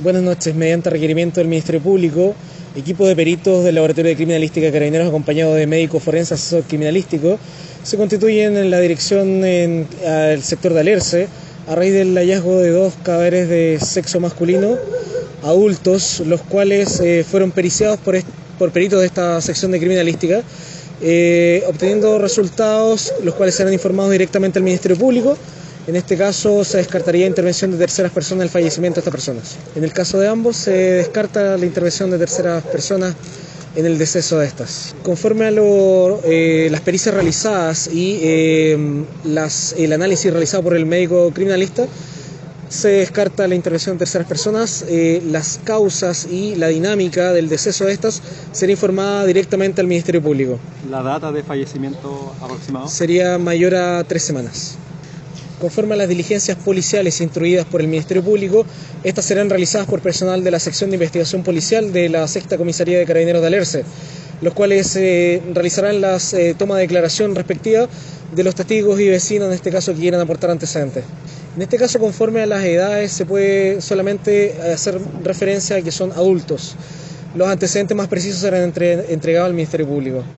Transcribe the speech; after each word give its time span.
Buenas 0.00 0.22
noches. 0.22 0.54
Mediante 0.54 0.90
requerimiento 0.90 1.40
del 1.40 1.48
Ministerio 1.48 1.80
Público, 1.80 2.32
equipo 2.76 3.04
de 3.08 3.16
peritos 3.16 3.64
del 3.64 3.74
Laboratorio 3.74 4.10
de 4.10 4.14
Criminalística 4.14 4.70
Carabineros, 4.70 5.08
acompañado 5.08 5.56
de 5.56 5.66
médico 5.66 5.98
forense 5.98 6.34
asesor 6.34 6.62
criminalístico, 6.62 7.36
se 7.82 7.96
constituyen 7.96 8.56
en 8.56 8.70
la 8.70 8.78
dirección 8.78 9.44
en 9.44 9.88
sector 10.40 10.72
de 10.72 10.80
Alerce 10.80 11.26
a 11.66 11.74
raíz 11.74 11.92
del 11.92 12.14
hallazgo 12.16 12.58
de 12.58 12.70
dos 12.70 12.94
cadáveres 13.02 13.48
de 13.48 13.80
sexo 13.80 14.20
masculino 14.20 14.76
adultos, 15.42 16.22
los 16.24 16.42
cuales 16.42 17.00
eh, 17.00 17.24
fueron 17.28 17.50
periciados 17.50 17.98
por, 17.98 18.16
por, 18.56 18.70
peritos 18.70 19.00
de 19.00 19.06
esta 19.06 19.40
sección 19.40 19.72
de 19.72 19.80
criminalística, 19.80 20.42
eh, 21.02 21.64
obteniendo 21.66 22.20
resultados 22.20 23.12
los 23.24 23.34
cuales 23.34 23.56
serán 23.56 23.72
informados 23.72 24.12
directamente 24.12 24.60
al 24.60 24.64
Ministerio 24.64 24.96
Público 24.96 25.36
en 25.88 25.96
este 25.96 26.18
caso 26.18 26.64
se 26.64 26.76
descartaría 26.76 27.26
intervención 27.26 27.70
de 27.70 27.78
terceras 27.78 28.12
personas 28.12 28.42
en 28.42 28.48
el 28.48 28.50
fallecimiento 28.50 28.96
de 28.96 29.00
estas 29.00 29.12
personas. 29.12 29.56
En 29.74 29.84
el 29.84 29.92
caso 29.94 30.20
de 30.20 30.28
ambos 30.28 30.54
se 30.58 30.70
descarta 30.70 31.56
la 31.56 31.64
intervención 31.64 32.10
de 32.10 32.18
terceras 32.18 32.62
personas 32.64 33.14
en 33.74 33.86
el 33.86 33.96
deceso 33.96 34.38
de 34.38 34.46
estas. 34.46 34.94
Conforme 35.02 35.46
a 35.46 35.50
eh, 35.50 36.68
las 36.70 36.82
pericias 36.82 37.14
realizadas 37.14 37.88
y 37.90 38.20
eh, 38.22 39.04
el 39.78 39.92
análisis 39.94 40.30
realizado 40.30 40.62
por 40.62 40.76
el 40.76 40.84
médico 40.84 41.30
criminalista, 41.32 41.86
se 42.68 42.88
descarta 42.88 43.48
la 43.48 43.54
intervención 43.54 43.96
de 43.96 44.00
terceras 44.00 44.28
personas, 44.28 44.84
eh, 44.90 45.22
las 45.24 45.58
causas 45.64 46.26
y 46.30 46.54
la 46.56 46.68
dinámica 46.68 47.32
del 47.32 47.48
deceso 47.48 47.86
de 47.86 47.92
estas 47.92 48.20
será 48.52 48.72
informada 48.72 49.24
directamente 49.24 49.80
al 49.80 49.86
Ministerio 49.86 50.22
Público. 50.22 50.58
¿La 50.90 51.02
data 51.02 51.32
de 51.32 51.42
fallecimiento 51.42 52.34
aproximado? 52.42 52.88
Sería 52.88 53.38
mayor 53.38 53.74
a 53.74 54.04
tres 54.04 54.22
semanas. 54.22 54.76
Conforme 55.60 55.94
a 55.94 55.96
las 55.96 56.08
diligencias 56.08 56.56
policiales 56.56 57.20
instruidas 57.20 57.66
por 57.66 57.80
el 57.80 57.88
Ministerio 57.88 58.22
Público, 58.22 58.64
estas 59.02 59.24
serán 59.24 59.50
realizadas 59.50 59.88
por 59.88 60.00
personal 60.00 60.44
de 60.44 60.52
la 60.52 60.60
sección 60.60 60.90
de 60.90 60.96
investigación 60.96 61.42
policial 61.42 61.92
de 61.92 62.08
la 62.08 62.28
Sexta 62.28 62.56
Comisaría 62.56 62.98
de 62.98 63.04
Carabineros 63.04 63.40
de 63.40 63.48
Alerce, 63.48 63.84
los 64.40 64.54
cuales 64.54 64.94
eh, 64.94 65.42
realizarán 65.52 66.00
las 66.00 66.32
eh, 66.32 66.54
tomas 66.56 66.76
de 66.76 66.82
declaración 66.82 67.34
respectiva 67.34 67.88
de 68.36 68.44
los 68.44 68.54
testigos 68.54 69.00
y 69.00 69.08
vecinos, 69.08 69.48
en 69.48 69.54
este 69.54 69.72
caso, 69.72 69.92
que 69.94 70.00
quieran 70.00 70.20
aportar 70.20 70.50
antecedentes. 70.50 71.02
En 71.56 71.62
este 71.62 71.76
caso, 71.76 71.98
conforme 71.98 72.40
a 72.42 72.46
las 72.46 72.62
edades, 72.64 73.10
se 73.10 73.26
puede 73.26 73.80
solamente 73.80 74.54
hacer 74.72 75.00
referencia 75.24 75.74
a 75.74 75.82
que 75.82 75.90
son 75.90 76.12
adultos. 76.12 76.76
Los 77.34 77.48
antecedentes 77.48 77.96
más 77.96 78.06
precisos 78.06 78.40
serán 78.40 78.62
entregados 78.62 79.46
al 79.48 79.54
Ministerio 79.54 79.88
Público. 79.88 80.22